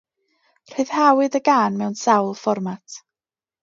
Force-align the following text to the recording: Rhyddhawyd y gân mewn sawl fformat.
Rhyddhawyd 0.71 1.39
y 1.41 1.43
gân 1.51 1.79
mewn 1.83 2.01
sawl 2.07 2.35
fformat. 2.43 3.03